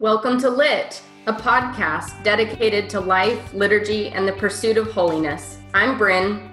[0.00, 5.58] Welcome to Lit, a podcast dedicated to life, liturgy, and the pursuit of holiness.
[5.74, 6.48] I'm Bryn.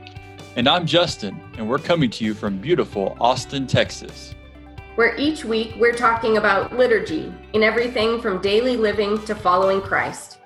[0.56, 4.34] And I'm Justin, and we're coming to you from beautiful Austin, Texas.
[4.96, 10.40] Where each week we're talking about liturgy in everything from daily living to following Christ.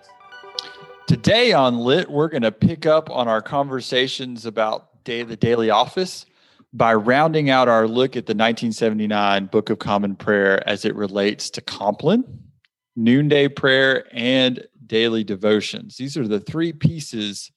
[1.07, 5.69] Today on Lit, we're going to pick up on our conversations about day, the daily
[5.69, 6.25] office
[6.73, 11.49] by rounding out our look at the 1979 Book of Common Prayer as it relates
[11.51, 12.25] to Compline
[12.95, 15.97] noonday prayer, and daily devotions.
[15.97, 17.51] These are the three pieces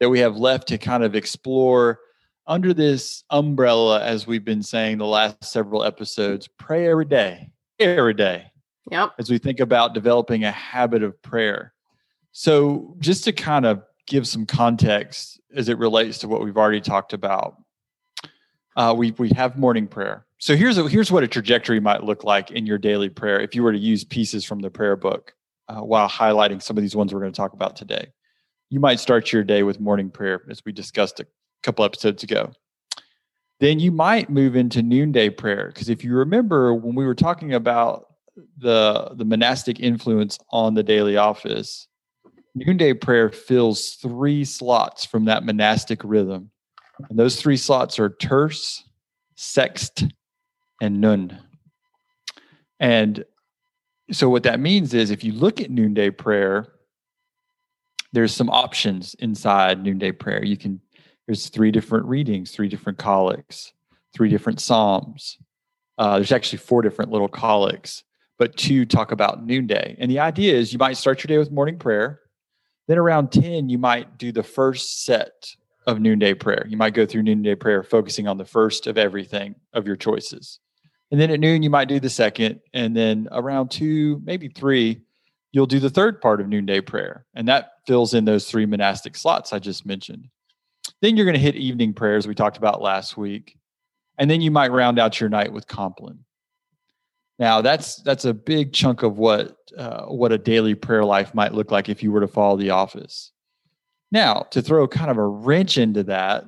[0.00, 2.00] that we have left to kind of explore
[2.46, 6.48] under this umbrella, as we've been saying the last several episodes.
[6.58, 8.50] Pray every day, every day.
[8.90, 9.12] Yep.
[9.18, 11.72] As we think about developing a habit of prayer.
[12.32, 16.82] So, just to kind of give some context as it relates to what we've already
[16.82, 17.56] talked about,
[18.76, 20.23] uh, we we have morning prayer.
[20.38, 23.54] So here's a, here's what a trajectory might look like in your daily prayer if
[23.54, 25.32] you were to use pieces from the prayer book
[25.68, 28.08] uh, while highlighting some of these ones we're going to talk about today.
[28.70, 31.26] You might start your day with morning prayer, as we discussed a
[31.62, 32.52] couple episodes ago.
[33.60, 37.54] Then you might move into noonday prayer because if you remember when we were talking
[37.54, 38.06] about
[38.58, 41.86] the the monastic influence on the daily office,
[42.54, 46.50] noonday prayer fills three slots from that monastic rhythm,
[47.08, 48.82] and those three slots are terce,
[49.36, 50.10] sext,
[50.80, 51.38] and none.
[52.80, 53.24] And
[54.10, 56.72] so what that means is if you look at noonday prayer,
[58.12, 60.44] there's some options inside noonday prayer.
[60.44, 60.80] You can
[61.26, 63.72] there's three different readings, three different collects,
[64.14, 65.38] three different psalms.
[65.96, 68.04] Uh, there's actually four different little collects,
[68.38, 69.96] but two talk about noonday.
[69.98, 72.20] And the idea is you might start your day with morning prayer.
[72.88, 75.54] Then around 10, you might do the first set
[75.86, 76.66] of noonday prayer.
[76.68, 80.60] You might go through noonday prayer focusing on the first of everything of your choices.
[81.14, 82.58] And then at noon, you might do the second.
[82.72, 85.00] And then around two, maybe three,
[85.52, 87.24] you'll do the third part of noonday prayer.
[87.36, 90.26] And that fills in those three monastic slots I just mentioned.
[91.02, 93.56] Then you're going to hit evening prayers we talked about last week.
[94.18, 96.18] And then you might round out your night with Compline.
[97.38, 101.54] Now that's that's a big chunk of what uh, what a daily prayer life might
[101.54, 103.30] look like if you were to follow the office.
[104.10, 106.46] Now, to throw kind of a wrench into that,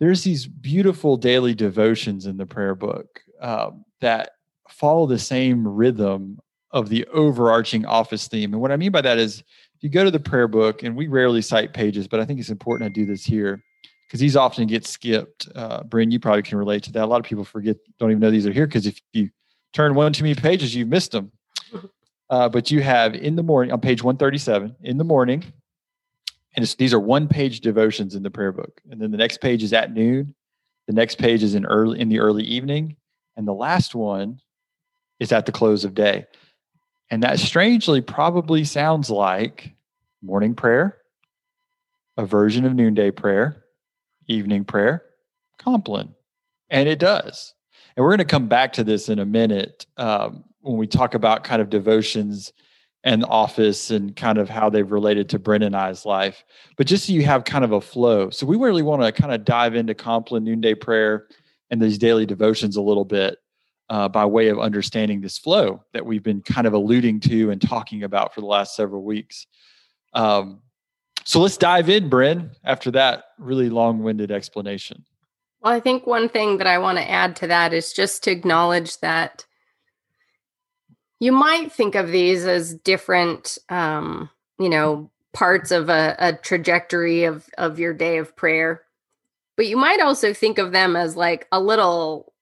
[0.00, 4.32] there's these beautiful daily devotions in the prayer book um, that
[4.68, 6.38] follow the same rhythm
[6.70, 8.52] of the overarching office theme.
[8.52, 10.96] And what I mean by that is if you go to the prayer book, and
[10.96, 13.62] we rarely cite pages, but I think it's important to do this here
[14.06, 15.48] because these often get skipped.
[15.54, 17.04] Uh, Bryn, you probably can relate to that.
[17.04, 19.30] A lot of people forget, don't even know these are here because if you
[19.72, 21.32] turn one too many pages, you've missed them.
[22.30, 25.42] Uh, but you have in the morning on page 137, in the morning,
[26.54, 28.82] and these are one page devotions in the prayer book.
[28.90, 30.34] And then the next page is at noon.
[30.88, 32.96] The next page is in early in the early evening.
[33.38, 34.40] And the last one
[35.20, 36.26] is at the close of day.
[37.08, 39.76] And that strangely probably sounds like
[40.20, 40.98] morning prayer,
[42.16, 43.62] a version of noonday prayer,
[44.26, 45.04] evening prayer,
[45.56, 46.14] compline.
[46.68, 47.54] And it does.
[47.96, 51.14] And we're going to come back to this in a minute um, when we talk
[51.14, 52.52] about kind of devotions
[53.04, 56.44] and office and kind of how they've related to Bryn and I's life.
[56.76, 58.30] But just so you have kind of a flow.
[58.30, 61.28] So we really want to kind of dive into Compline Noonday Prayer
[61.70, 63.38] and these daily devotions a little bit
[63.90, 67.60] uh, by way of understanding this flow that we've been kind of alluding to and
[67.60, 69.46] talking about for the last several weeks.
[70.12, 70.60] Um,
[71.24, 75.04] so let's dive in, Bryn, after that really long winded explanation.
[75.60, 78.30] Well, I think one thing that I want to add to that is just to
[78.30, 79.44] acknowledge that
[81.20, 87.24] you might think of these as different, um, you know, parts of a, a trajectory
[87.24, 88.82] of, of your day of prayer
[89.58, 92.32] but you might also think of them as like a little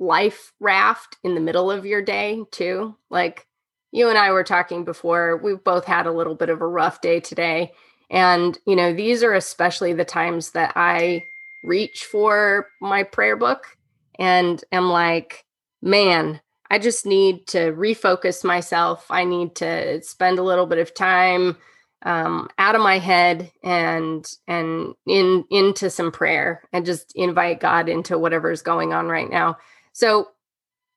[0.00, 2.96] life raft in the middle of your day too.
[3.10, 3.46] Like
[3.92, 7.00] you and i were talking before we've both had a little bit of a rough
[7.00, 7.72] day today
[8.10, 11.22] and you know these are especially the times that i
[11.64, 13.76] reach for my prayer book
[14.18, 15.44] and am like
[15.82, 19.06] man i just need to refocus myself.
[19.10, 21.56] I need to spend a little bit of time
[22.02, 27.88] um, out of my head and and in into some prayer and just invite God
[27.88, 29.58] into whatever's going on right now.
[29.92, 30.28] So,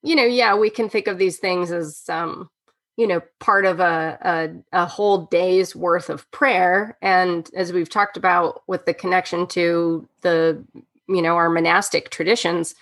[0.03, 2.49] you know, yeah, we can think of these things as um,
[2.97, 6.97] you know, part of a, a a whole day's worth of prayer.
[7.01, 10.63] And as we've talked about with the connection to the,
[11.07, 12.75] you know, our monastic traditions,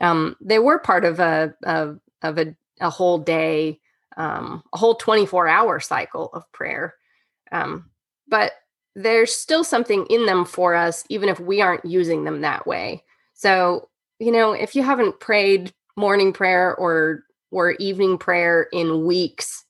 [0.00, 3.78] um, they were part of a, a of a, a whole day,
[4.16, 6.94] um, a whole 24 hour cycle of prayer.
[7.52, 7.90] Um,
[8.28, 8.52] but
[8.94, 13.04] there's still something in them for us, even if we aren't using them that way.
[13.34, 13.88] So,
[14.18, 19.64] you know, if you haven't prayed morning prayer or or evening prayer in weeks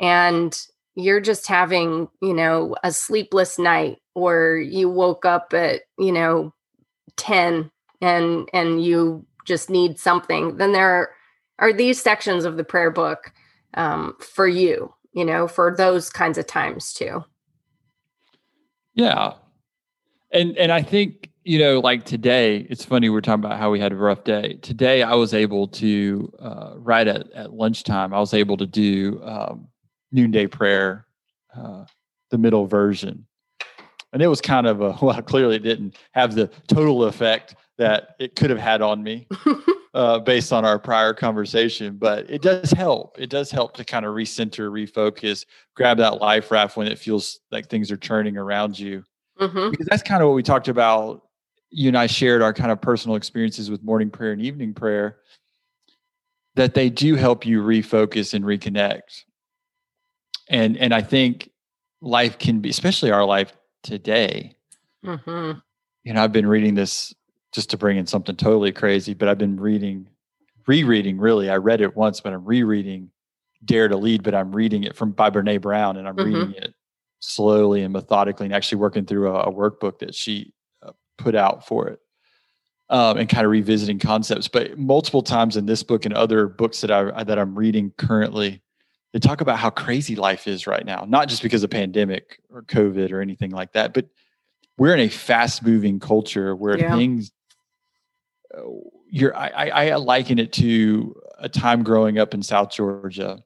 [0.00, 0.58] and
[0.96, 6.52] you're just having, you know, a sleepless night or you woke up at, you know,
[7.16, 11.10] 10 and and you just need something, then there are,
[11.58, 13.32] are these sections of the prayer book
[13.74, 17.24] um, for you, you know, for those kinds of times too.
[18.94, 19.34] Yeah.
[20.32, 23.80] And and I think, you know, like today, it's funny we're talking about how we
[23.80, 24.58] had a rough day.
[24.62, 29.20] Today I was able to uh, right at, at lunchtime, I was able to do
[29.24, 29.68] um,
[30.12, 31.06] noonday prayer,
[31.56, 31.84] uh,
[32.30, 33.26] the middle version.
[34.12, 38.16] And it was kind of a well, clearly it didn't have the total effect that
[38.18, 39.26] it could have had on me
[39.94, 43.18] uh, based on our prior conversation, but it does help.
[43.18, 45.44] It does help to kind of recenter, refocus,
[45.74, 49.04] grab that life raft when it feels like things are turning around you.
[49.40, 49.70] Mm-hmm.
[49.70, 51.22] Because that's kind of what we talked about.
[51.70, 55.18] You and I shared our kind of personal experiences with morning prayer and evening prayer,
[56.56, 59.24] that they do help you refocus and reconnect.
[60.48, 61.50] And and I think
[62.00, 64.56] life can be, especially our life today.
[65.04, 65.58] Mm-hmm.
[66.04, 67.14] You know, I've been reading this
[67.52, 70.06] just to bring in something totally crazy, but I've been reading,
[70.66, 71.50] rereading really.
[71.50, 73.10] I read it once, but I'm rereading
[73.64, 76.34] Dare to Lead, but I'm reading it from by Brene Brown and I'm mm-hmm.
[76.34, 76.74] reading it
[77.20, 80.52] slowly and methodically and actually working through a, a workbook that she
[80.82, 82.00] uh, put out for it.
[82.88, 86.80] Um, and kind of revisiting concepts, but multiple times in this book and other books
[86.80, 88.64] that I that I'm reading currently,
[89.12, 91.04] they talk about how crazy life is right now.
[91.06, 94.06] Not just because of pandemic or COVID or anything like that, but
[94.76, 96.96] we're in a fast moving culture where yeah.
[96.96, 97.30] things
[99.08, 103.42] you're I, I, liken it to a time growing up in South Georgia,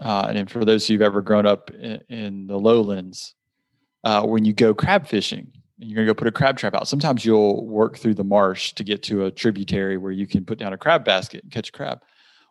[0.00, 3.34] uh, and for those who've ever grown up in, in the lowlands,
[4.04, 6.88] uh, when you go crab fishing, and you're gonna go put a crab trap out.
[6.88, 10.58] Sometimes you'll work through the marsh to get to a tributary where you can put
[10.58, 12.02] down a crab basket and catch a crab.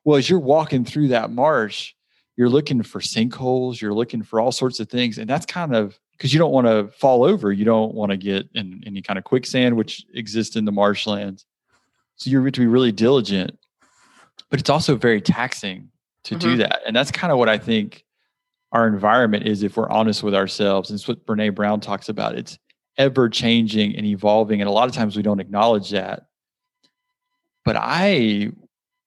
[0.04, 1.94] Well, as you're walking through that marsh,
[2.38, 6.00] you're looking for sinkholes, you're looking for all sorts of things, and that's kind of
[6.12, 7.52] because you don't want to fall over.
[7.52, 11.46] You don't want to get in any kind of quicksand, which exists in the marshlands.
[12.18, 13.58] So you're to be really diligent,
[14.50, 15.90] but it's also very taxing
[16.26, 16.50] to mm-hmm.
[16.50, 16.82] do that.
[16.86, 18.04] And that's kind of what I think
[18.72, 20.90] our environment is if we're honest with ourselves.
[20.90, 22.36] And it's what Brene Brown talks about.
[22.36, 22.58] It's
[22.98, 24.62] ever changing and evolving.
[24.62, 26.24] And a lot of times we don't acknowledge that.
[27.64, 28.52] But I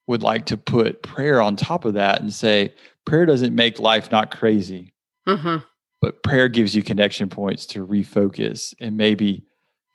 [0.06, 2.74] would like to put prayer on top of that and say,
[3.06, 4.92] prayer doesn't make life not crazy,
[5.26, 5.64] mm-hmm.
[6.00, 9.44] but prayer gives you connection points to refocus and maybe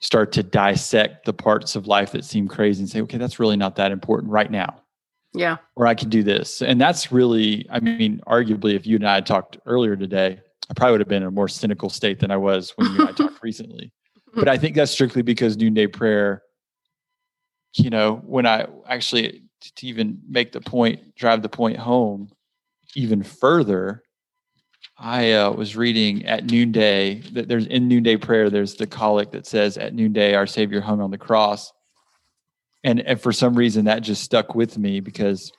[0.06, 3.58] start to dissect the parts of life that seem crazy and say, okay, that's really
[3.58, 4.76] not that important right now.
[5.34, 5.58] Yeah.
[5.76, 6.62] Or I can do this.
[6.62, 10.74] And that's really, I mean, arguably, if you and I had talked earlier today, I
[10.76, 13.10] probably would have been in a more cynical state than I was when you and
[13.10, 13.92] I talked recently.
[14.36, 16.44] But I think that's strictly because noonday prayer,
[17.74, 19.42] you know, when I actually,
[19.78, 22.30] to even make the point, drive the point home
[22.96, 24.04] even further,
[24.98, 29.46] I uh, was reading at noonday that there's in noonday prayer, there's the collect that
[29.46, 31.74] says, At noonday, our Savior hung on the cross.
[32.84, 35.52] And, and for some reason, that just stuck with me because,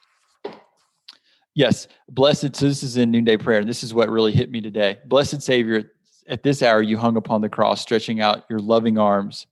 [1.54, 2.56] yes, blessed.
[2.56, 3.60] So this is in noonday prayer.
[3.60, 4.98] And this is what really hit me today.
[5.04, 5.90] Blessed Savior,
[6.28, 9.46] at this hour you hung upon the cross, stretching out your loving arms.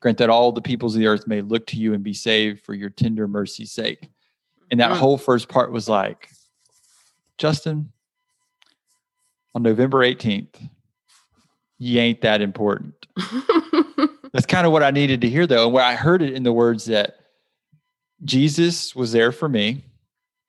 [0.00, 2.64] Grant that all the peoples of the earth may look to you and be saved
[2.64, 4.10] for your tender mercy's sake.
[4.70, 4.96] And that mm.
[4.96, 6.30] whole first part was like,
[7.38, 7.92] Justin,
[9.54, 10.68] on November 18th,
[11.78, 12.94] you ain't that important.
[14.32, 15.64] That's kind of what I needed to hear, though.
[15.64, 17.16] And where I heard it in the words that
[18.24, 19.84] Jesus was there for me.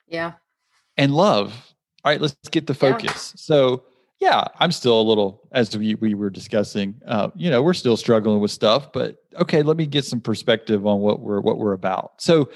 [0.08, 0.34] Yeah.
[0.98, 1.74] And love.
[2.04, 3.34] All right, let's get the focus.
[3.36, 3.40] Yeah.
[3.40, 3.84] So,
[4.20, 7.98] yeah, I'm still a little, as we, we were discussing, uh, you know, we're still
[7.98, 11.74] struggling with stuff, but okay, let me get some perspective on what we're what we're
[11.74, 12.22] about.
[12.22, 12.50] So,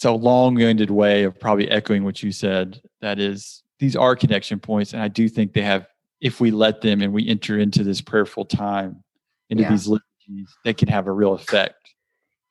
[0.00, 2.80] it's a long-winded way of probably echoing what you said.
[3.02, 4.92] That is, these are connection points.
[4.92, 5.86] And I do think they have,
[6.20, 9.02] if we let them and we enter into this prayerful time,
[9.48, 9.70] into yeah.
[9.70, 11.74] these liturgies, they can have a real effect.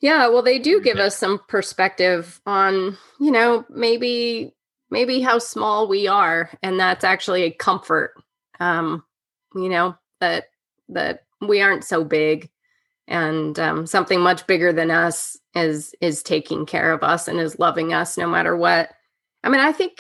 [0.02, 4.54] Yeah, well, they do give us some perspective on, you know, maybe
[4.90, 8.14] maybe how small we are, and that's actually a comfort.
[8.60, 9.04] Um,
[9.56, 10.46] you know that
[10.90, 12.50] that we aren't so big,
[13.08, 17.60] and um, something much bigger than us is is taking care of us and is
[17.60, 18.90] loving us no matter what.
[19.44, 20.00] I mean, I think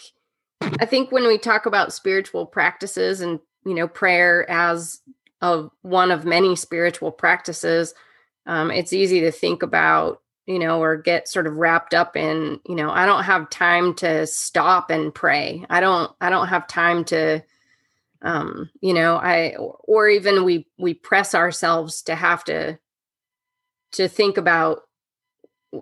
[0.62, 5.00] I think when we talk about spiritual practices and, you know, prayer as
[5.42, 7.94] of one of many spiritual practices,
[8.46, 12.60] um, it's easy to think about, you know, or get sort of wrapped up in,
[12.68, 15.66] you know, I don't have time to stop and pray.
[15.70, 17.44] I don't, I don't have time to,
[18.22, 22.80] um, you know, I, or even we, we press ourselves to have to,
[23.94, 24.82] to think about,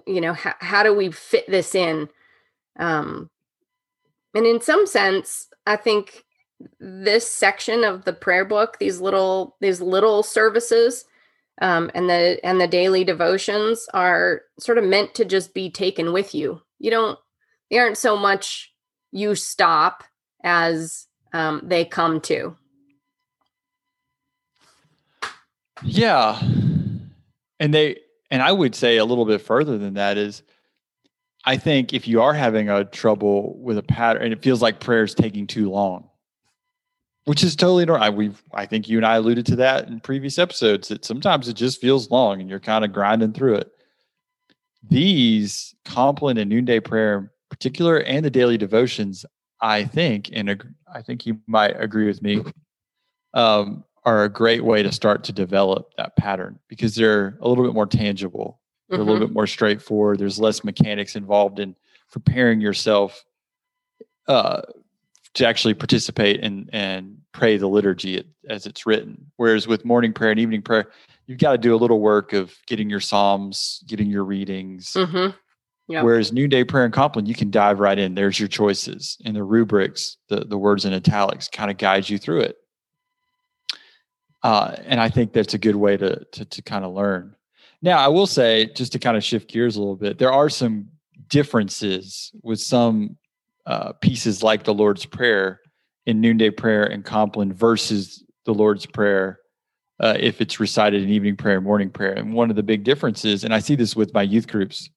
[0.06, 2.10] you know, how, how do we fit this in?
[2.78, 3.30] Um,
[4.38, 6.24] and in some sense, I think
[6.80, 11.06] this section of the prayer book, these little these little services,
[11.60, 16.14] um, and the and the daily devotions are sort of meant to just be taken
[16.14, 16.62] with you.
[16.78, 17.18] You don't
[17.72, 18.72] they aren't so much
[19.12, 20.04] you stop
[20.44, 22.56] as um, they come to.
[25.82, 26.40] Yeah,
[27.60, 27.98] and they
[28.30, 30.44] and I would say a little bit further than that is
[31.48, 34.82] I think if you are having a trouble with a pattern and it feels like
[34.82, 36.10] prayer is taking too long,
[37.24, 38.12] which is totally normal.
[38.12, 41.54] We I think you and I alluded to that in previous episodes that sometimes it
[41.54, 43.72] just feels long and you're kind of grinding through it.
[44.90, 49.26] These Compline and noonday prayer in particular and the daily devotions,
[49.62, 50.62] I think, and
[50.94, 52.44] I think you might agree with me,
[53.34, 57.64] um, are a great way to start to develop that pattern because they're a little
[57.64, 58.60] bit more tangible.
[58.90, 59.08] They're mm-hmm.
[59.08, 59.34] a little mm-hmm.
[59.34, 60.20] bit more straightforward.
[60.20, 61.76] There's less mechanics involved in
[62.12, 63.24] preparing yourself
[64.28, 64.62] uh,
[65.34, 69.32] to actually participate and and pray the liturgy as it's written.
[69.36, 70.90] Whereas with morning prayer and evening prayer,
[71.28, 74.94] you've got to do a little work of getting your psalms, getting your readings.
[74.94, 75.36] Mm-hmm.
[75.90, 76.04] Yep.
[76.04, 78.16] Whereas noonday prayer and compline, you can dive right in.
[78.16, 82.18] There's your choices, and the rubrics, the the words in italics, kind of guides you
[82.18, 82.58] through it.
[84.44, 87.36] Uh, and I think that's a good way to, to, to kind of learn.
[87.82, 90.50] Now, I will say, just to kind of shift gears a little bit, there are
[90.50, 90.88] some
[91.28, 93.18] differences with some
[93.66, 95.62] uh, pieces like the Lord's Prayer
[96.06, 99.40] in noonday prayer and Compline versus the Lord's Prayer
[100.00, 102.14] uh, if it's recited in evening prayer and morning prayer.
[102.14, 104.90] And one of the big differences, and I see this with my youth groups,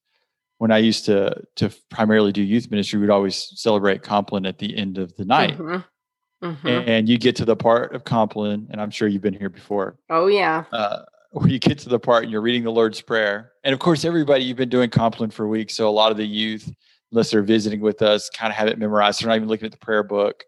[0.57, 4.77] when I used to to primarily do youth ministry, we'd always celebrate Compline at the
[4.77, 5.57] end of the night.
[5.57, 6.45] Mm-hmm.
[6.45, 6.67] Mm-hmm.
[6.67, 9.97] And you get to the part of Compline, and I'm sure you've been here before.
[10.09, 10.65] Oh, yeah.
[10.71, 13.53] Uh, where you get to the part and you're reading the Lord's Prayer.
[13.63, 15.75] And of course, everybody, you've been doing Compline for weeks.
[15.75, 16.71] So a lot of the youth,
[17.11, 19.21] unless they're visiting with us, kind of have it memorized.
[19.21, 20.43] They're not even looking at the prayer book.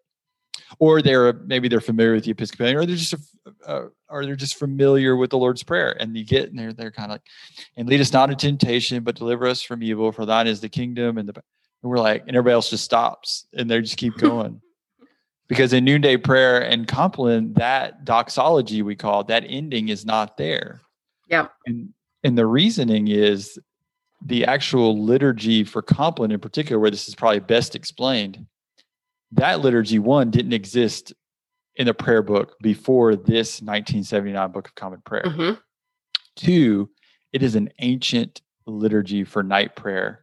[0.80, 3.13] Or they're maybe they're familiar with the Episcopalian, or they're just
[3.68, 6.92] uh, or they're just familiar with the Lord's Prayer, and you get and they're they're
[6.92, 7.22] kind of like,
[7.78, 10.12] and lead us not into temptation, but deliver us from evil.
[10.12, 13.46] For thine is the kingdom, and the and we're like, and everybody else just stops,
[13.54, 14.62] and they just keep going
[15.48, 20.82] because in noonday prayer and compline that doxology we call that ending is not there.
[21.30, 21.48] Yeah.
[21.66, 23.60] And and the reasoning is
[24.26, 28.46] the actual liturgy for compline in particular where this is probably best explained
[29.32, 31.14] that liturgy one didn't exist
[31.76, 35.24] in the prayer book before this 1979 book of common prayer.
[35.24, 35.60] Mm-hmm.
[36.36, 36.90] two
[37.32, 40.23] it is an ancient liturgy for night prayer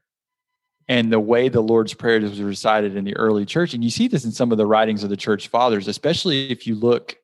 [0.90, 3.74] and the way the Lord's Prayer was recited in the early church.
[3.74, 6.66] And you see this in some of the writings of the church fathers, especially if
[6.66, 7.16] you look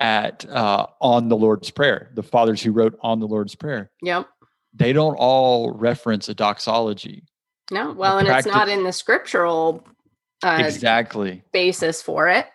[0.00, 3.90] at uh, on the Lord's Prayer, the fathers who wrote on the Lord's Prayer.
[4.00, 4.26] Yep.
[4.72, 7.22] They don't all reference a doxology.
[7.70, 9.86] No, well, and practice, it's not in the scriptural
[10.42, 12.46] uh, exactly basis for it.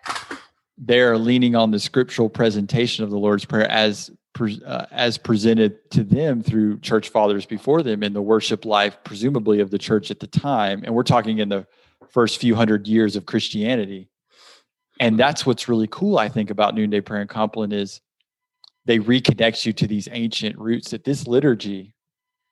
[0.76, 4.10] They're leaning on the scriptural presentation of the Lord's Prayer as
[4.40, 9.60] uh, as presented to them through church fathers before them in the worship life, presumably
[9.60, 10.82] of the church at the time.
[10.84, 11.66] And we're talking in the
[12.10, 14.08] first few hundred years of Christianity.
[15.00, 18.00] And that's what's really cool, I think, about Noonday Prayer and Compline is
[18.84, 21.94] they reconnect you to these ancient roots that this liturgy,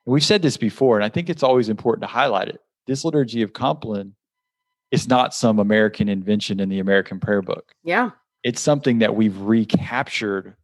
[0.07, 2.61] and we've said this before, and I think it's always important to highlight it.
[2.87, 4.15] This liturgy of Compline
[4.91, 7.73] is not some American invention in the American prayer book.
[7.85, 8.11] Yeah.
[8.43, 10.57] It's something that we've recaptured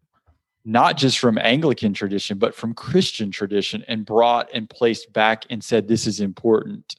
[0.69, 5.63] not just from Anglican tradition, but from Christian tradition and brought and placed back and
[5.63, 6.97] said, This is important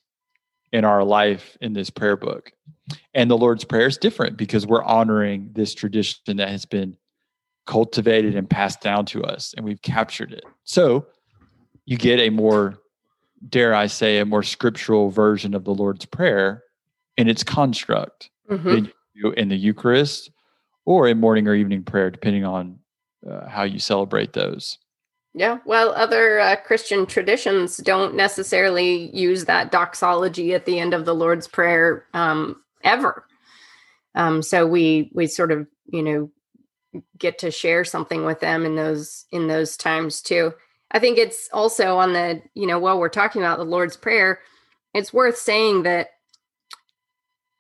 [0.72, 2.54] in our life in this prayer book.
[3.14, 6.96] And the Lord's Prayer is different because we're honoring this tradition that has been
[7.66, 10.46] cultivated and passed down to us, and we've captured it.
[10.64, 11.06] So
[11.86, 12.80] you get a more,
[13.50, 16.64] dare I say, a more scriptural version of the Lord's Prayer
[17.18, 18.86] in its construct mm-hmm.
[19.36, 20.32] in the Eucharist
[20.86, 22.80] or in morning or evening prayer, depending on
[23.30, 24.78] uh, how you celebrate those.
[25.34, 31.06] Yeah, well, other uh, Christian traditions don't necessarily use that doxology at the end of
[31.06, 33.24] the Lord's Prayer um, ever.
[34.16, 36.32] Um, so we we sort of you know
[37.20, 40.54] get to share something with them in those in those times too.
[40.92, 44.40] I think it's also on the you know while we're talking about the Lord's Prayer,
[44.96, 46.10] it's worth saying that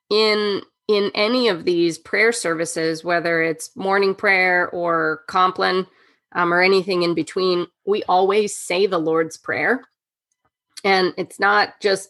[0.09, 5.86] in in any of these prayer services, whether it's morning prayer or Compline
[6.34, 9.84] um, or anything in between, we always say the Lord's Prayer.
[10.84, 12.10] And it's not just,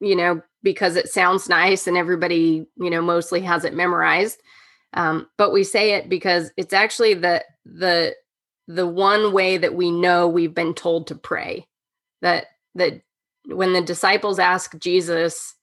[0.00, 4.40] you know, because it sounds nice and everybody, you know, mostly has it memorized.
[4.94, 8.14] Um, but we say it because it's actually the the
[8.66, 11.66] the one way that we know we've been told to pray.
[12.22, 13.02] That that
[13.46, 15.54] when the disciples ask Jesus,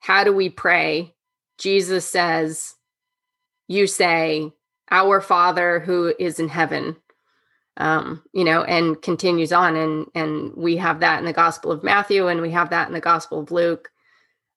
[0.00, 1.14] how do we pray?
[1.58, 2.74] Jesus says,
[3.68, 4.52] you say,
[4.90, 6.96] Our Father who is in heaven.
[7.76, 11.84] Um, you know, and continues on, and and we have that in the Gospel of
[11.84, 13.88] Matthew, and we have that in the Gospel of Luke,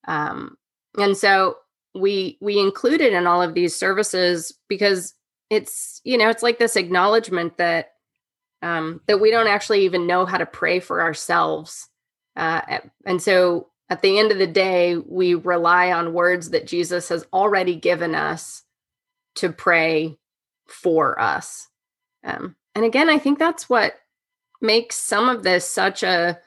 [0.07, 0.57] um,
[0.97, 1.57] and so
[1.93, 5.13] we we include it in all of these services because
[5.51, 7.91] it's you know it's like this acknowledgement that
[8.63, 11.89] um, that we don't actually even know how to pray for ourselves,
[12.37, 17.09] uh, and so at the end of the day, we rely on words that Jesus
[17.09, 18.63] has already given us
[19.35, 20.17] to pray
[20.65, 21.67] for us.
[22.23, 23.95] Um, and again, I think that's what
[24.61, 26.39] makes some of this such a,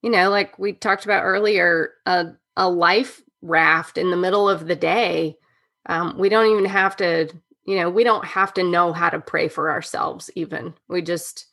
[0.00, 4.66] you know, like we talked about earlier, a, a life raft in the middle of
[4.66, 5.36] the day.
[5.84, 7.28] Um, we don't even have to,
[7.66, 10.72] you know, we don't have to know how to pray for ourselves, even.
[10.88, 11.48] We just,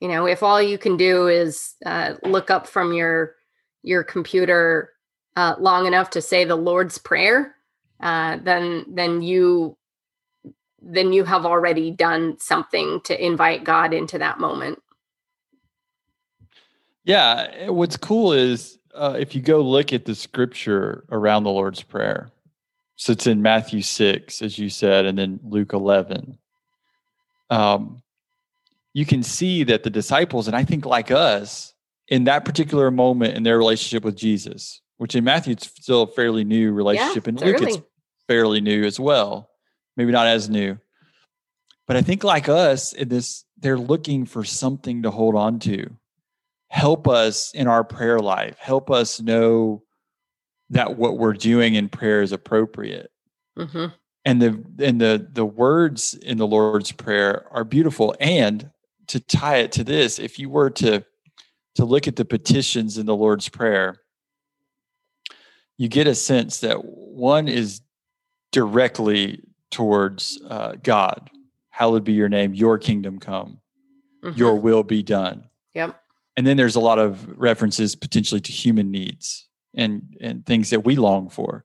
[0.00, 3.36] you know, if all you can do is uh, look up from your
[3.84, 4.90] your computer
[5.36, 7.54] uh, long enough to say the Lord's Prayer,
[8.00, 9.76] uh, then then you
[10.80, 14.80] then you have already done something to invite God into that moment.
[17.04, 21.50] Yeah, eh, what's cool is uh, if you go look at the scripture around the
[21.50, 22.30] Lord's Prayer,
[22.96, 26.38] so it's in Matthew six, as you said, and then Luke eleven.
[27.50, 28.02] Um,
[28.94, 31.73] you can see that the disciples, and I think like us,
[32.08, 36.06] in that particular moment in their relationship with Jesus, which in Matthew it's still a
[36.06, 37.78] fairly new relationship, yeah, and Luke it's
[38.28, 39.50] fairly new as well.
[39.96, 40.78] Maybe not as new,
[41.86, 45.90] but I think like us in this, they're looking for something to hold on to.
[46.68, 48.56] Help us in our prayer life.
[48.58, 49.84] Help us know
[50.70, 53.10] that what we're doing in prayer is appropriate.
[53.56, 53.86] Mm-hmm.
[54.24, 58.16] And the and the the words in the Lord's prayer are beautiful.
[58.18, 58.70] And
[59.08, 61.04] to tie it to this, if you were to
[61.74, 64.00] to look at the petitions in the Lord's Prayer,
[65.76, 67.80] you get a sense that one is
[68.52, 71.30] directly towards uh, God.
[71.70, 73.60] Hallowed be your name, your kingdom come,
[74.22, 74.38] mm-hmm.
[74.38, 75.48] your will be done.
[75.74, 76.00] Yep.
[76.36, 80.84] And then there's a lot of references potentially to human needs and, and things that
[80.84, 81.64] we long for.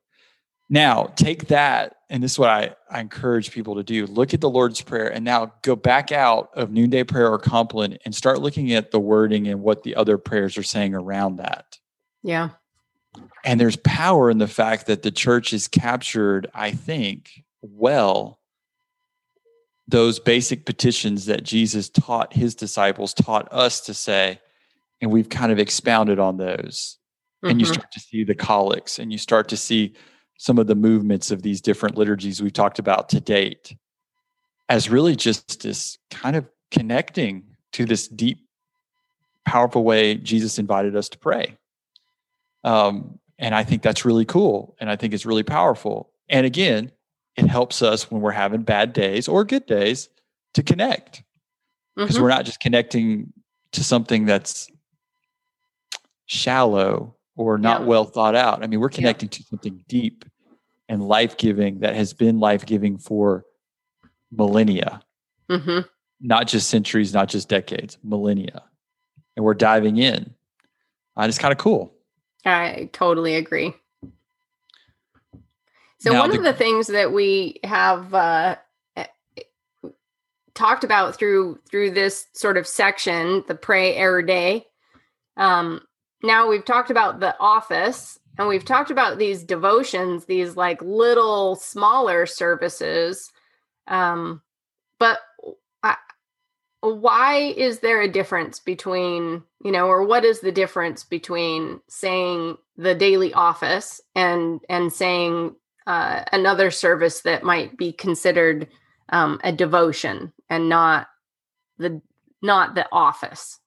[0.69, 4.41] Now, take that, and this is what I, I encourage people to do look at
[4.41, 8.39] the Lord's Prayer and now go back out of noonday prayer or compline and start
[8.39, 11.79] looking at the wording and what the other prayers are saying around that.
[12.21, 12.49] Yeah.
[13.43, 18.39] And there's power in the fact that the church is captured, I think, well,
[19.88, 24.39] those basic petitions that Jesus taught his disciples, taught us to say,
[25.01, 26.97] and we've kind of expounded on those.
[27.43, 27.49] Mm-hmm.
[27.49, 27.73] And you mm-hmm.
[27.73, 29.95] start to see the collects and you start to see
[30.39, 33.75] some of the movements of these different liturgies we've talked about to date
[34.69, 38.47] as really just this kind of connecting to this deep,
[39.45, 41.58] powerful way Jesus invited us to pray.
[42.63, 44.78] Um, and I think that's really cool.
[44.80, 46.10] And I think it's really powerful.
[46.30, 46.93] And again,
[47.36, 50.08] it helps us when we're having bad days or good days
[50.54, 51.21] to connect
[51.97, 52.23] because mm-hmm.
[52.23, 53.34] we're not just connecting
[53.73, 54.69] to something that's
[56.28, 57.88] shallow or not yeah.
[57.88, 58.62] well thought out.
[58.62, 59.38] I mean, we're connecting yeah.
[59.38, 60.25] to something deep
[60.89, 63.45] and life giving that has been life giving for
[64.30, 65.02] millennia,
[65.49, 65.88] mm-hmm.
[66.19, 68.63] not just centuries, not just decades, millennia.
[69.38, 70.36] And we're diving in.
[71.15, 71.93] And it's kind of cool.
[72.43, 73.73] I totally agree.
[75.99, 78.58] So, now one the, of the things that we have uh,
[78.97, 79.06] eh,
[80.56, 84.65] talked about through through this sort of section, the pray every day,
[85.38, 85.82] um,
[86.23, 91.55] now we've talked about the office and we've talked about these devotions, these like little
[91.55, 93.32] smaller services.
[93.88, 94.41] Um,
[94.99, 95.19] but
[96.82, 102.58] why is there a difference between, you know, or what is the difference between saying
[102.77, 105.55] the daily office and and saying
[105.88, 108.67] uh, another service that might be considered
[109.10, 111.08] um, a devotion and not
[111.77, 112.01] the
[112.41, 113.60] not the office?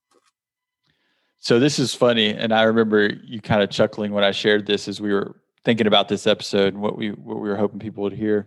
[1.43, 4.87] So this is funny, and I remember you kind of chuckling when I shared this
[4.87, 8.05] as we were thinking about this episode and what we what we were hoping people
[8.05, 8.47] would hear.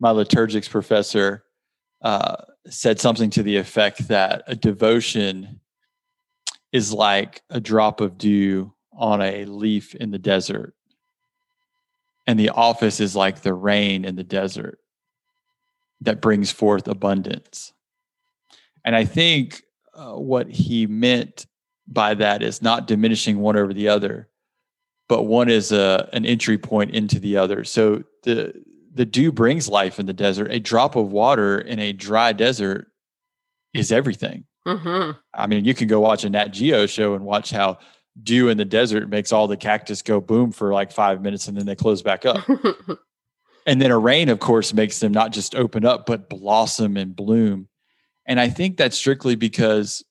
[0.00, 1.44] My liturgics professor
[2.02, 2.36] uh,
[2.68, 5.60] said something to the effect that a devotion
[6.72, 10.74] is like a drop of dew on a leaf in the desert,
[12.26, 14.78] and the office is like the rain in the desert
[16.02, 17.72] that brings forth abundance.
[18.84, 19.62] And I think
[19.94, 21.46] uh, what he meant
[21.90, 24.28] by that is not diminishing one over the other,
[25.08, 27.64] but one is a an entry point into the other.
[27.64, 28.54] So the
[28.92, 30.50] the dew brings life in the desert.
[30.50, 32.88] A drop of water in a dry desert
[33.74, 34.44] is everything.
[34.66, 35.12] Mm-hmm.
[35.34, 37.78] I mean, you can go watch a Nat Geo show and watch how
[38.22, 41.56] dew in the desert makes all the cactus go boom for like five minutes and
[41.56, 42.46] then they close back up.
[43.66, 47.16] and then a rain, of course, makes them not just open up, but blossom and
[47.16, 47.68] bloom.
[48.26, 50.04] And I think that's strictly because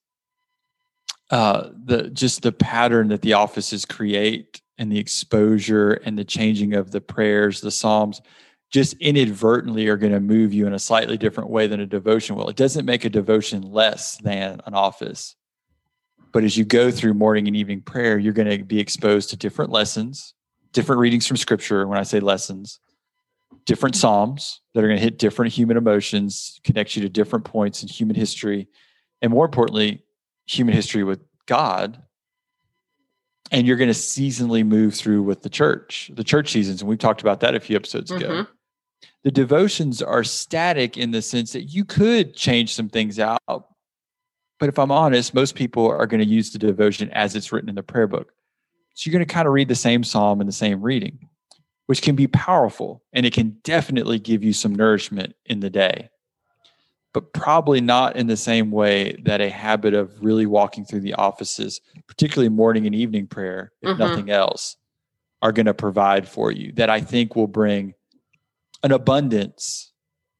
[1.30, 6.74] uh, the just the pattern that the offices create and the exposure and the changing
[6.74, 8.22] of the prayers, the psalms,
[8.72, 12.36] just inadvertently are going to move you in a slightly different way than a devotion
[12.36, 12.50] will.
[12.50, 15.36] It doesn't make a devotion less than an office.
[16.32, 19.38] But as you go through morning and evening prayer, you're going to be exposed to
[19.38, 20.36] different lessons,
[20.72, 21.88] different readings from scripture.
[21.88, 22.80] When I say lessons,
[23.65, 27.82] different Psalms that are going to hit different human emotions, connect you to different points
[27.82, 28.68] in human history,
[29.22, 30.04] and more importantly,
[30.50, 32.02] human history with God.
[33.52, 36.82] And you're going to seasonally move through with the church, the church seasons.
[36.82, 38.24] And we talked about that a few episodes mm-hmm.
[38.24, 38.48] ago.
[39.24, 43.42] The devotions are static in the sense that you could change some things out.
[44.60, 47.70] But if I'm honest, most people are going to use the devotion as it's written
[47.70, 48.32] in the prayer book.
[48.94, 51.30] So you're going to kind of read the same psalm in the same reading
[51.90, 56.08] which can be powerful and it can definitely give you some nourishment in the day,
[57.13, 61.15] but probably not in the same way that a habit of really walking through the
[61.15, 64.00] offices, particularly morning and evening prayer, if mm-hmm.
[64.00, 64.78] nothing else,
[65.41, 66.72] are going to provide for you.
[66.74, 67.93] That I think will bring
[68.84, 69.91] an abundance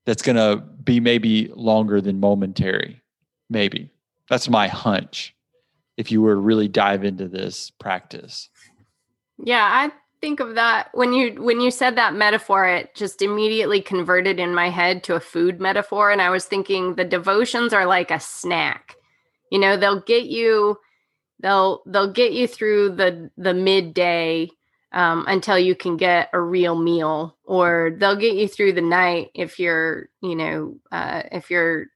[0.05, 3.01] that's going to be maybe longer than momentary.
[3.49, 3.91] Maybe
[4.29, 5.36] that's my hunch.
[5.97, 8.49] If you were to really dive into this practice.
[9.43, 13.82] Yeah, I think of that when you when you said that metaphor it just immediately
[13.82, 17.86] converted in my head to a food metaphor and i was thinking the devotions are
[17.86, 18.95] like a snack.
[19.51, 20.77] You know they'll get you
[21.41, 24.49] they'll they'll get you through the the midday
[24.91, 29.29] um, until you can get a real meal or they'll get you through the night
[29.34, 31.88] if you're you know uh, if you're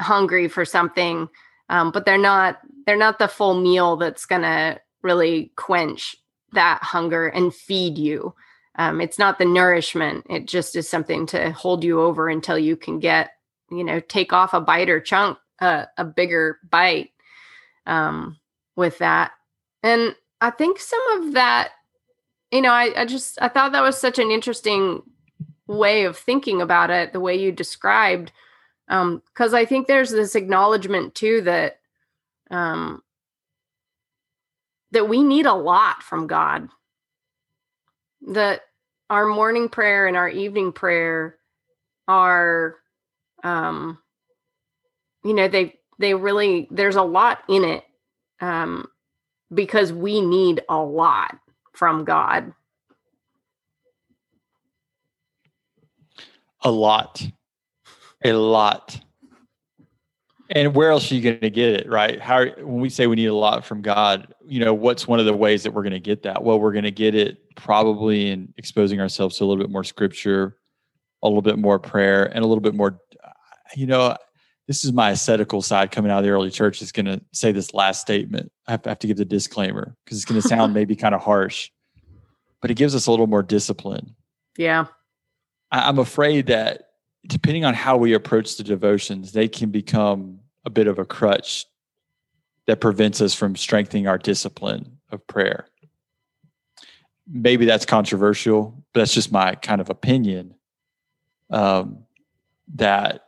[0.00, 1.28] hungry for something
[1.68, 6.16] um, but they're not they're not the full meal that's gonna really quench
[6.52, 8.34] that hunger and feed you.
[8.76, 10.26] Um, it's not the nourishment.
[10.30, 13.32] It just is something to hold you over until you can get,
[13.70, 17.10] you know, take off a bite or chunk, uh, a bigger bite
[17.86, 18.38] um,
[18.76, 19.32] with that.
[19.82, 21.72] And I think some of that,
[22.50, 25.02] you know, I, I just, I thought that was such an interesting
[25.66, 28.32] way of thinking about it, the way you described.
[28.88, 31.78] Because um, I think there's this acknowledgement too that
[32.50, 33.02] um,
[34.92, 36.68] that we need a lot from God.
[38.28, 38.62] That
[39.10, 41.36] our morning prayer and our evening prayer
[42.08, 42.76] are
[43.44, 43.98] um
[45.24, 47.84] you know they they really there's a lot in it
[48.40, 48.88] um
[49.52, 51.36] because we need a lot
[51.72, 52.52] from God.
[56.62, 57.26] A lot.
[58.24, 59.00] A lot.
[60.54, 62.20] And where else are you going to get it, right?
[62.20, 65.24] How when we say we need a lot from God, you know, what's one of
[65.24, 66.44] the ways that we're going to get that?
[66.44, 69.82] Well, we're going to get it probably in exposing ourselves to a little bit more
[69.82, 70.58] scripture,
[71.22, 73.00] a little bit more prayer, and a little bit more.
[73.24, 73.30] Uh,
[73.74, 74.14] you know,
[74.66, 76.82] this is my ascetical side coming out of the early church.
[76.82, 78.52] Is going to say this last statement.
[78.68, 81.70] I have, to give the disclaimer because it's going to sound maybe kind of harsh,
[82.60, 84.14] but it gives us a little more discipline.
[84.58, 84.84] Yeah,
[85.70, 86.90] I'm afraid that
[87.26, 91.66] depending on how we approach the devotions, they can become a bit of a crutch
[92.66, 95.66] that prevents us from strengthening our discipline of prayer.
[97.26, 100.54] Maybe that's controversial, but that's just my kind of opinion.
[101.50, 102.04] Um,
[102.74, 103.24] that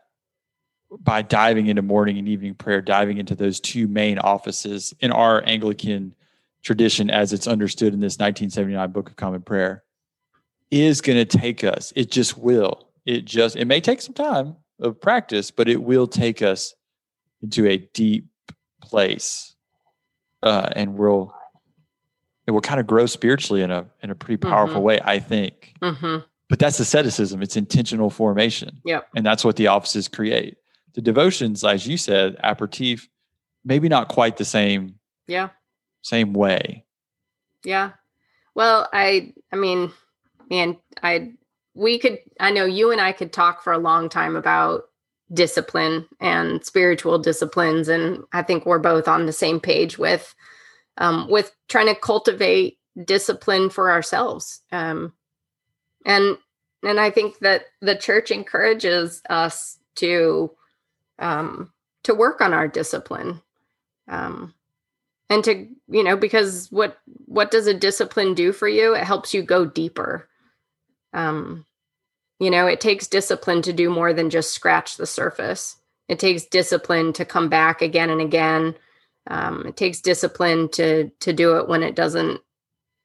[1.01, 5.43] by diving into morning and evening prayer, diving into those two main offices in our
[5.47, 6.15] Anglican
[6.63, 9.83] tradition, as it's understood in this 1979 Book of Common Prayer,
[10.71, 11.93] is going to take us.
[11.97, 12.89] It just will.
[13.05, 16.75] It just, it may take some time of practice, but it will take us
[17.45, 18.27] into a deep
[18.81, 19.55] place,
[20.43, 21.35] uh, and we'll
[22.47, 24.85] it will kind of grow spiritually in a in a pretty powerful mm-hmm.
[24.85, 25.75] way, I think.
[25.81, 26.25] Mm-hmm.
[26.49, 28.81] But that's asceticism; it's intentional formation.
[28.85, 30.57] Yeah, and that's what the offices create.
[30.95, 33.09] The devotions, as you said, aperitif,
[33.65, 34.95] maybe not quite the same.
[35.27, 35.51] Yeah,
[36.03, 36.85] same way.
[37.63, 37.93] Yeah.
[38.55, 39.93] Well, I I mean,
[40.51, 41.33] man, I
[41.75, 44.85] we could I know you and I could talk for a long time about
[45.35, 50.35] discipline and spiritual disciplines and i think we're both on the same page with
[50.99, 55.13] um, with trying to cultivate discipline for ourselves um,
[56.07, 56.39] and
[56.83, 60.51] and i think that the church encourages us to
[61.19, 63.41] um, to work on our discipline
[64.09, 64.55] um,
[65.31, 68.95] and to you know because what what does a discipline do for you?
[68.95, 70.29] It helps you go deeper
[71.13, 71.65] um
[72.45, 75.77] you know, it takes discipline to do more than just scratch the surface.
[76.09, 78.75] It takes discipline to come back again and again.
[79.29, 82.41] Um, it takes discipline to to do it when it doesn't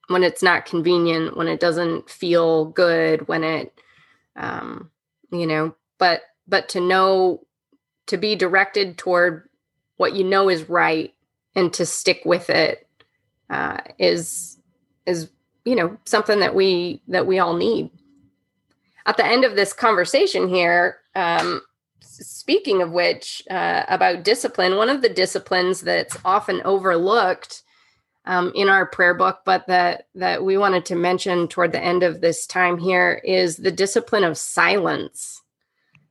[0.08, 3.80] when it's not convenient, when it doesn't feel good, when it
[4.36, 4.90] um,
[5.32, 7.46] you know, but but to know
[8.08, 9.48] to be directed toward
[9.96, 11.14] what you know is right
[11.54, 12.86] and to stick with it
[13.50, 14.58] uh, is
[15.06, 15.30] is
[15.64, 17.90] you know something that we that we all need
[19.10, 21.60] at the end of this conversation here um,
[22.00, 27.62] speaking of which uh, about discipline one of the disciplines that's often overlooked
[28.26, 32.02] um, in our prayer book but that that we wanted to mention toward the end
[32.02, 35.42] of this time here is the discipline of silence.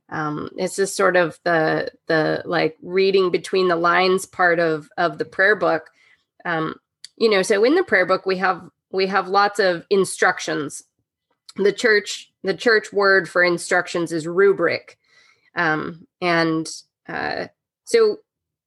[0.08, 5.18] Um, it's just sort of the the like reading between the lines part of of
[5.18, 5.90] the prayer book.
[6.44, 6.74] Um,
[7.16, 10.82] you know so in the prayer book we have we have lots of instructions.
[11.56, 14.98] The church the church word for instructions is rubric.
[15.54, 16.68] Um, and
[17.08, 17.46] uh,
[17.84, 18.18] so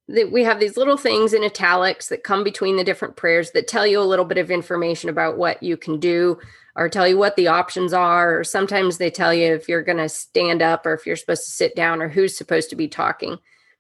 [0.07, 3.67] the, we have these little things in italics that come between the different prayers that
[3.67, 6.38] tell you a little bit of information about what you can do
[6.75, 8.39] or tell you what the options are.
[8.39, 11.45] Or sometimes they tell you if you're going to stand up or if you're supposed
[11.45, 13.38] to sit down or who's supposed to be talking.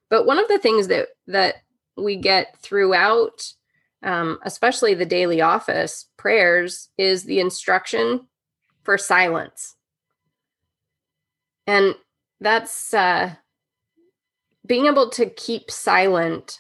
[0.09, 1.55] But one of the things that that
[1.97, 3.53] we get throughout
[4.03, 8.27] um, especially the daily office prayers is the instruction
[8.83, 9.75] for silence
[11.67, 11.95] and
[12.39, 13.33] that's uh,
[14.65, 16.59] being able to keep silent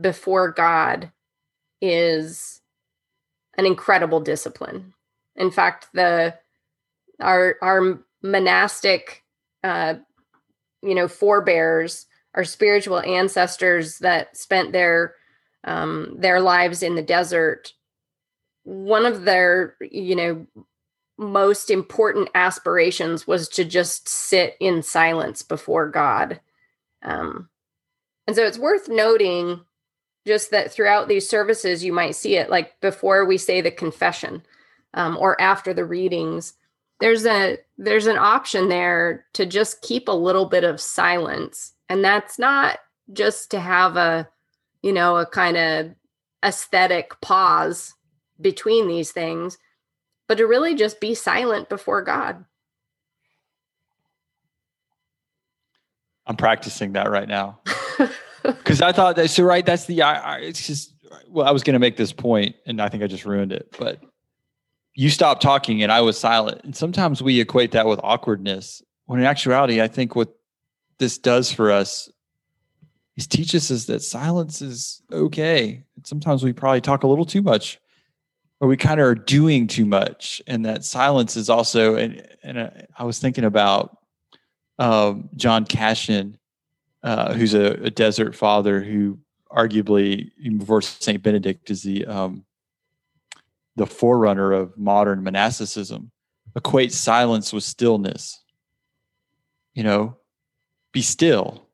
[0.00, 1.12] before god
[1.80, 2.58] is
[3.58, 4.94] an incredible discipline.
[5.36, 6.34] In fact, the
[7.20, 9.24] our our monastic
[9.64, 9.94] uh,
[10.82, 15.14] you know forebears, our spiritual ancestors that spent their
[15.64, 17.72] um, their lives in the desert,
[18.62, 20.46] one of their you know
[21.18, 26.40] most important aspirations was to just sit in silence before God.
[27.02, 27.48] Um,
[28.26, 29.60] and so it's worth noting
[30.26, 34.42] just that throughout these services, you might see it like before we say the confession,
[34.94, 36.54] um, or after the readings
[37.00, 42.04] there's a there's an option there to just keep a little bit of silence and
[42.04, 42.78] that's not
[43.12, 44.28] just to have a
[44.82, 45.90] you know a kind of
[46.44, 47.94] aesthetic pause
[48.40, 49.58] between these things
[50.28, 52.44] but to really just be silent before god
[56.26, 57.58] i'm practicing that right now
[58.42, 60.94] because i thought that so right that's the I, I it's just
[61.28, 63.74] well i was going to make this point and i think i just ruined it
[63.78, 64.00] but
[64.98, 66.60] you stopped talking and I was silent.
[66.64, 68.82] And sometimes we equate that with awkwardness.
[69.06, 70.34] When in actuality, I think what
[70.98, 72.10] this does for us
[73.16, 75.84] is teaches us that silence is okay.
[76.02, 77.78] sometimes we probably talk a little too much
[78.60, 80.42] or we kind of are doing too much.
[80.46, 83.96] And that silence is also, and, and uh, I was thinking about
[84.78, 86.38] um, John Cassian,
[87.02, 89.18] uh, who's a, a, desert father who
[89.50, 91.22] arguably, before St.
[91.22, 92.44] Benedict, is the um,
[93.76, 96.10] the forerunner of modern monasticism,
[96.56, 98.42] equates silence with stillness.
[99.74, 100.16] You know,
[100.92, 101.68] be still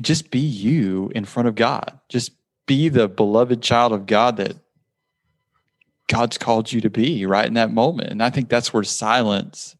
[0.00, 2.00] and just be you in front of God.
[2.08, 2.32] Just
[2.64, 4.56] be the beloved child of God that
[6.10, 8.10] God's called you to be right in that moment.
[8.10, 9.76] And I think that's where silence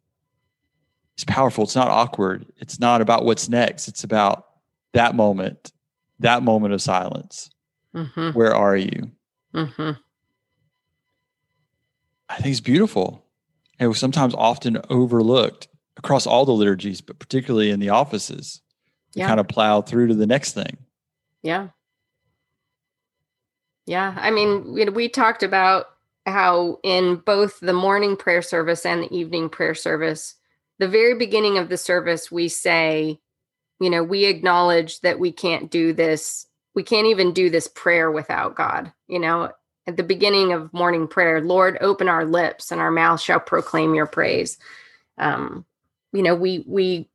[1.18, 1.64] is powerful.
[1.64, 2.46] It's not awkward.
[2.58, 3.88] It's not about what's next.
[3.88, 4.46] It's about
[4.92, 5.72] that moment,
[6.20, 7.50] that moment of silence.
[7.96, 8.30] Mm-hmm.
[8.30, 9.10] Where are you?
[9.52, 9.90] Mm-hmm.
[12.28, 13.26] I think it's beautiful.
[13.80, 15.66] It was sometimes often overlooked
[15.96, 18.60] across all the liturgies, but particularly in the offices.
[19.14, 19.26] Yeah.
[19.26, 20.76] Kind of plow through to the next thing.
[21.42, 21.70] Yeah.
[23.86, 24.14] Yeah.
[24.16, 25.86] I mean, we, we talked about
[26.30, 30.34] how in both the morning prayer service and the evening prayer service,
[30.78, 33.20] the very beginning of the service, we say,
[33.80, 36.46] you know, we acknowledge that we can't do this.
[36.74, 38.92] We can't even do this prayer without God.
[39.08, 39.50] You know,
[39.90, 43.94] at the beginning of morning prayer lord open our lips and our mouth shall proclaim
[43.94, 44.56] your praise
[45.18, 45.64] um,
[46.12, 47.08] you know we we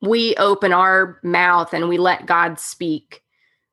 [0.00, 3.22] we open our mouth and we let god speak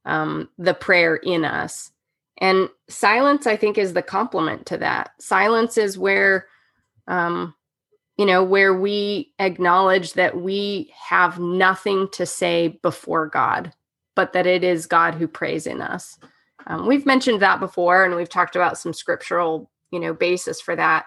[0.06, 1.92] um, the prayer in us
[2.40, 6.48] and silence i think is the complement to that silence is where
[7.08, 7.54] um,
[8.18, 13.74] you know where we acknowledge that we have nothing to say before god
[14.16, 16.18] but that it is god who prays in us
[16.68, 20.76] um, we've mentioned that before, and we've talked about some scriptural, you know, basis for
[20.76, 21.06] that.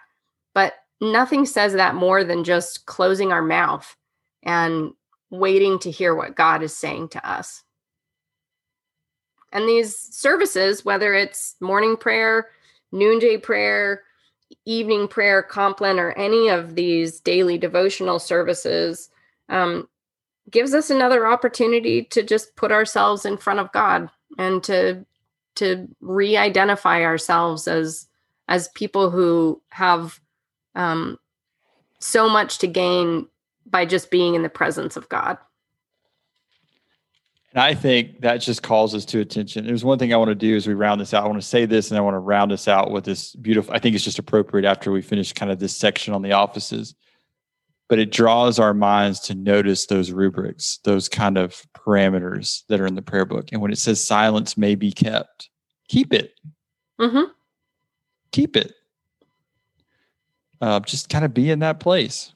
[0.54, 3.96] But nothing says that more than just closing our mouth
[4.42, 4.90] and
[5.30, 7.62] waiting to hear what God is saying to us.
[9.52, 12.48] And these services, whether it's morning prayer,
[12.90, 14.02] noonday prayer,
[14.64, 19.10] evening prayer, compline, or any of these daily devotional services,
[19.48, 19.88] um,
[20.50, 25.04] gives us another opportunity to just put ourselves in front of God and to
[25.54, 28.08] to re-identify ourselves as
[28.48, 30.18] as people who have
[30.74, 31.18] um,
[31.98, 33.26] so much to gain
[33.66, 35.38] by just being in the presence of God.
[37.54, 39.66] And I think that just calls us to attention.
[39.66, 41.24] There's one thing I want to do as we round this out.
[41.24, 43.74] I want to say this and I want to round us out with this beautiful,
[43.74, 46.94] I think it's just appropriate after we finish kind of this section on the offices.
[47.88, 52.86] But it draws our minds to notice those rubrics, those kind of parameters that are
[52.86, 53.50] in the prayer book.
[53.52, 55.50] And when it says silence may be kept,
[55.88, 56.32] keep it.
[56.98, 57.30] Mm-hmm.
[58.30, 58.72] Keep it.
[60.62, 62.32] Uh, just kind of be in that place.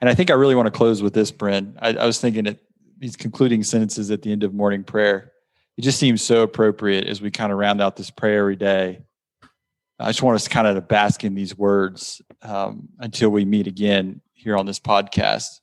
[0.00, 1.76] And I think I really want to close with this, Bryn.
[1.80, 2.60] I, I was thinking that
[2.98, 5.32] these concluding sentences at the end of morning prayer,
[5.76, 9.00] it just seems so appropriate as we kind of round out this prayer every day.
[9.98, 13.66] I just want us kind of to bask in these words um, until we meet
[13.66, 15.60] again here on this podcast.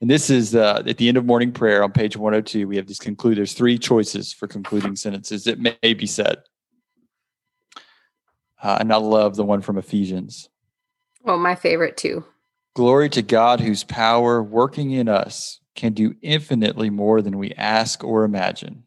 [0.00, 2.68] And this is uh, at the end of morning prayer on page 102.
[2.68, 3.38] We have this conclude.
[3.38, 6.38] There's three choices for concluding sentences that may be said.
[8.62, 10.48] Uh, and I love the one from Ephesians.
[11.22, 12.24] Well, my favorite too.
[12.74, 18.02] Glory to God, whose power working in us can do infinitely more than we ask
[18.02, 18.82] or imagine.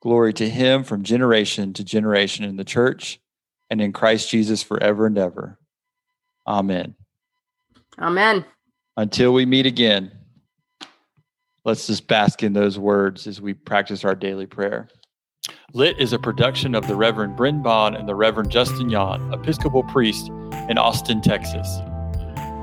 [0.00, 3.20] Glory to him from generation to generation in the church
[3.70, 5.58] and in Christ Jesus forever and ever.
[6.46, 6.94] Amen.
[7.98, 8.44] Amen.
[8.96, 10.10] Until we meet again,
[11.64, 14.88] let's just bask in those words as we practice our daily prayer.
[15.74, 19.82] Lit is a production of the Reverend Bryn Bond and the Reverend Justin Yon, Episcopal
[19.84, 20.28] priest
[20.68, 21.78] in Austin, Texas.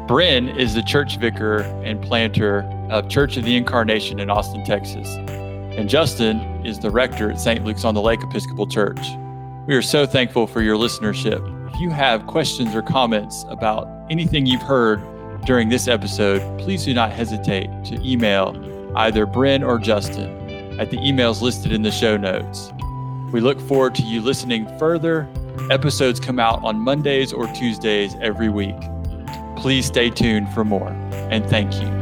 [0.09, 5.07] Bryn is the church vicar and planter of Church of the Incarnation in Austin, Texas.
[5.77, 7.63] And Justin is the rector at St.
[7.63, 8.99] Luke's on the Lake Episcopal Church.
[9.67, 11.45] We are so thankful for your listenership.
[11.71, 14.99] If you have questions or comments about anything you've heard
[15.45, 18.55] during this episode, please do not hesitate to email
[18.95, 22.71] either Bryn or Justin at the emails listed in the show notes.
[23.31, 25.29] We look forward to you listening further.
[25.69, 28.88] Episodes come out on Mondays or Tuesdays every week.
[29.59, 30.89] Please stay tuned for more,
[31.29, 31.98] and thank you.